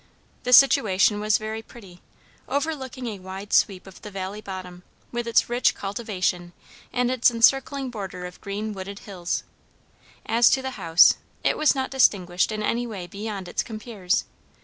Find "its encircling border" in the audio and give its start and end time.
7.11-8.25